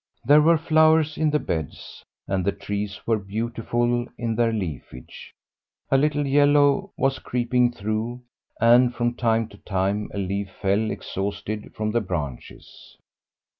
[0.25, 5.35] There were flowers in the beds, and the trees were beautiful in their leafage.
[5.91, 8.21] A little yellow was creeping through,
[8.59, 12.97] and from time to time a leaf fell exhausted from the branches.